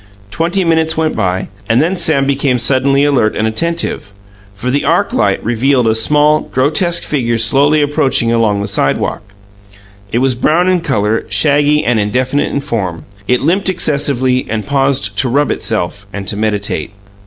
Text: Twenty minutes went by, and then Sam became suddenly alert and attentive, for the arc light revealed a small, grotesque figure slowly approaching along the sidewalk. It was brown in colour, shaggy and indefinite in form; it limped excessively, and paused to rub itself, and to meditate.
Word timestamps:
Twenty 0.31 0.63
minutes 0.63 0.97
went 0.97 1.15
by, 1.15 1.47
and 1.69 1.79
then 1.79 1.95
Sam 1.95 2.25
became 2.25 2.57
suddenly 2.57 3.03
alert 3.05 3.35
and 3.35 3.47
attentive, 3.47 4.11
for 4.55 4.71
the 4.71 4.83
arc 4.83 5.13
light 5.13 5.43
revealed 5.45 5.85
a 5.85 5.93
small, 5.93 6.39
grotesque 6.39 7.03
figure 7.03 7.37
slowly 7.37 7.83
approaching 7.83 8.31
along 8.33 8.63
the 8.63 8.67
sidewalk. 8.67 9.21
It 10.11 10.17
was 10.17 10.33
brown 10.33 10.67
in 10.67 10.81
colour, 10.81 11.27
shaggy 11.29 11.85
and 11.85 11.99
indefinite 11.99 12.51
in 12.51 12.61
form; 12.61 13.05
it 13.27 13.41
limped 13.41 13.69
excessively, 13.69 14.47
and 14.49 14.65
paused 14.65 15.19
to 15.19 15.29
rub 15.29 15.51
itself, 15.51 16.07
and 16.11 16.27
to 16.29 16.35
meditate. 16.35 16.93